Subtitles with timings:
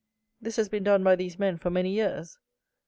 [0.41, 2.39] This has been done by these men for many years.